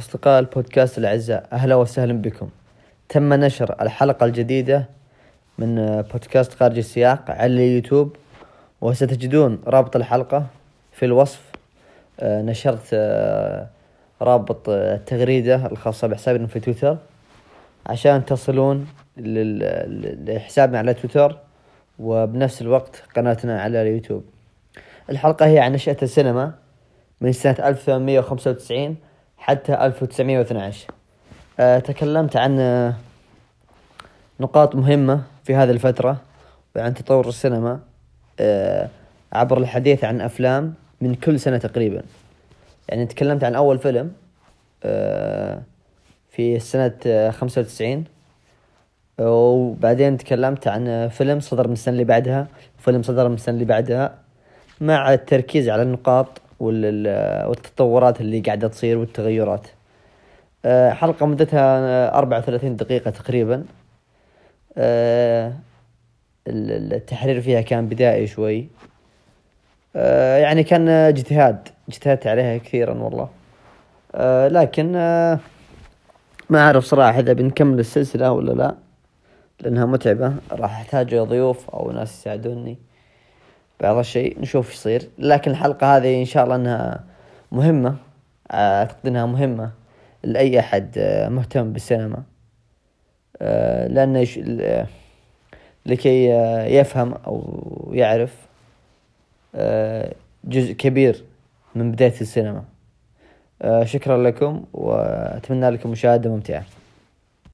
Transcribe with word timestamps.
أصدقاء 0.00 0.38
البودكاست 0.38 0.98
الأعزاء 0.98 1.48
أهلا 1.52 1.74
وسهلا 1.74 2.12
بكم. 2.12 2.48
تم 3.08 3.34
نشر 3.34 3.76
الحلقة 3.80 4.26
الجديدة 4.26 4.88
من 5.58 6.02
بودكاست 6.12 6.52
خارج 6.52 6.78
السياق 6.78 7.30
على 7.30 7.52
اليوتيوب 7.52 8.16
وستجدون 8.80 9.62
رابط 9.66 9.96
الحلقة 9.96 10.46
في 10.92 11.04
الوصف. 11.04 11.40
آه، 12.20 12.42
نشرت 12.42 12.88
آه، 12.92 13.66
رابط 14.22 14.68
التغريدة 14.68 15.66
الخاصة 15.66 16.08
بحسابنا 16.08 16.46
في 16.46 16.60
تويتر. 16.60 16.96
عشان 17.86 18.24
تصلون 18.24 18.86
لحسابنا 19.16 20.78
على 20.78 20.94
تويتر 20.94 21.38
وبنفس 21.98 22.62
الوقت 22.62 23.02
قناتنا 23.16 23.62
على 23.62 23.82
اليوتيوب. 23.82 24.24
الحلقة 25.10 25.46
هي 25.46 25.58
عن 25.58 25.72
نشأة 25.72 25.96
السينما 26.02 26.52
من 27.20 27.32
سنة 27.32 27.56
1895 27.68 29.09
حتى 29.40 29.74
1912 29.74 30.86
أه 31.60 31.78
تكلمت 31.78 32.36
عن 32.36 32.58
آه، 32.60 32.94
نقاط 34.40 34.74
مهمة 34.74 35.22
في 35.44 35.54
هذه 35.54 35.70
الفترة 35.70 36.16
وعن 36.76 36.94
تطور 36.94 37.28
السينما 37.28 37.80
أه 38.40 38.88
عبر 39.32 39.58
الحديث 39.58 40.04
عن 40.04 40.20
أفلام 40.20 40.74
من 41.00 41.14
كل 41.14 41.40
سنة 41.40 41.58
تقريبا. 41.58 42.02
يعني 42.88 43.06
تكلمت 43.06 43.44
عن 43.44 43.54
أول 43.54 43.78
فيلم 43.78 44.12
في 46.30 46.58
سنة 46.58 47.30
خمسة 47.30 47.60
وتسعين. 47.60 48.04
وبعدين 49.20 50.16
تكلمت 50.16 50.68
عن 50.68 51.08
فيلم 51.08 51.40
صدر 51.40 51.66
من 51.66 51.72
السنة 51.72 51.92
اللي 51.92 52.04
بعدها 52.04 52.46
وفيلم 52.78 53.02
صدر 53.02 53.28
من 53.28 53.34
السنة 53.34 53.54
اللي 53.54 53.64
بعدها 53.64 54.14
مع 54.80 55.14
التركيز 55.14 55.68
على 55.68 55.82
النقاط 55.82 56.40
والتطورات 56.60 58.20
اللي 58.20 58.40
قاعدة 58.40 58.68
تصير 58.68 58.98
والتغيرات. 58.98 59.66
آه، 60.64 60.90
حلقة 60.90 61.26
مدتها 61.26 62.18
أربعة 62.18 62.38
وثلاثين 62.38 62.76
دقيقة 62.76 63.10
تقريبا. 63.10 63.64
آه، 64.78 65.52
التحرير 66.46 67.40
فيها 67.40 67.60
كان 67.60 67.86
بدائي 67.86 68.26
شوي. 68.26 68.68
آه، 69.96 70.38
يعني 70.38 70.62
كان 70.64 70.88
اجتهاد 70.88 71.68
اجتهدت 71.88 72.26
عليها 72.26 72.58
كثيرا 72.58 72.94
والله. 72.94 73.28
لكن 74.48 74.92
ما 76.50 76.58
أعرف 76.58 76.84
صراحة 76.84 77.20
إذا 77.20 77.32
بنكمل 77.32 77.78
السلسلة 77.78 78.32
ولا 78.32 78.52
لا 78.52 78.74
لأنها 79.60 79.86
متعبة. 79.86 80.34
راح 80.52 80.80
أحتاج 80.80 81.14
ضيوف 81.14 81.70
أو 81.70 81.90
ناس 81.90 82.20
يساعدوني. 82.20 82.78
بعض 83.80 83.96
الشيء 83.96 84.40
نشوف 84.40 84.68
إيش 84.68 84.76
يصير. 84.76 85.08
لكن 85.18 85.50
الحلقة 85.50 85.96
هذه 85.96 86.20
إن 86.20 86.24
شاء 86.24 86.44
الله 86.44 86.56
إنها 86.56 87.04
مهمة. 87.52 87.96
أعتقد 88.52 89.06
إنها 89.06 89.26
مهمة 89.26 89.70
لأي 90.22 90.60
أحد 90.60 90.98
مهتم 91.30 91.72
بالسينما. 91.72 92.22
لأن 93.90 94.16
يش... 94.16 94.40
لكي 95.86 96.28
يفهم 96.76 97.14
أو 97.26 97.90
يعرف 97.92 98.34
جزء 100.44 100.72
كبير 100.72 101.24
من 101.74 101.92
بداية 101.92 102.20
السينما. 102.20 102.64
شكرا 103.84 104.22
لكم 104.22 104.64
وأتمنى 104.72 105.70
لكم 105.70 105.90
مشاهدة 105.90 106.30
ممتعة. 106.30 106.64